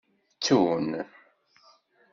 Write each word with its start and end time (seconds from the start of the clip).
Ttun. 0.33 0.89